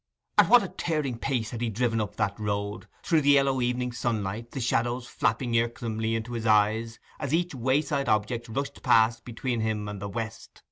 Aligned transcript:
At 0.39 0.49
what 0.49 0.63
a 0.63 0.67
tearing 0.67 1.19
pace 1.19 1.51
he 1.51 1.65
had 1.65 1.73
driven 1.75 2.01
up 2.01 2.15
that 2.15 2.39
road, 2.39 2.87
through 3.03 3.21
the 3.21 3.29
yellow 3.29 3.61
evening 3.61 3.91
sunlight, 3.91 4.49
the 4.49 4.59
shadows 4.59 5.05
flapping 5.05 5.53
irksomely 5.55 6.15
into 6.15 6.33
his 6.33 6.47
eyes 6.47 6.97
as 7.19 7.35
each 7.35 7.53
wayside 7.53 8.09
object 8.09 8.49
rushed 8.49 8.81
past 8.81 9.23
between 9.23 9.59
him 9.61 9.87
and 9.87 10.01
the 10.01 10.09
west! 10.09 10.59